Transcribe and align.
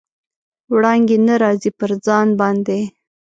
وړانګې 0.73 1.17
نه 1.27 1.35
راځي، 1.41 1.71
پر 1.79 1.91
ځان 2.05 2.27
باندې 2.39 2.79